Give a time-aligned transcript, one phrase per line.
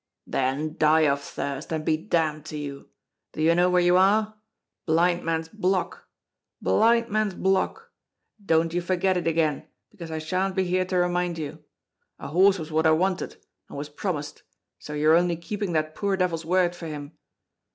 [0.25, 2.89] "Then die of thirst, and be damned to you!
[3.33, 4.33] Do you know where you are?
[4.87, 6.07] Blind Man's Block
[6.59, 7.91] Blind Man's Block!
[8.43, 11.63] Don't you forget it again, because I shan't be here to remind you;
[12.17, 13.37] a horse was what I wanted,
[13.69, 14.41] and was promised,
[14.79, 17.11] so you're only keeping that poor devil's word for him.